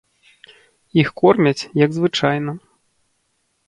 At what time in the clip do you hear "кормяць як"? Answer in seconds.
1.23-1.89